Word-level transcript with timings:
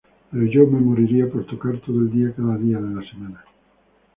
Pero 0.31 0.45
yo 0.47 0.65
me 0.65 0.79
moría 0.81 1.29
por 1.31 1.45
tocar 1.45 1.77
todo 1.79 1.99
el 1.99 2.09
día, 2.09 2.33
cada 2.35 2.57
día 2.57 2.77
de 2.79 2.89
la 2.95 3.03
semana". 3.07 3.45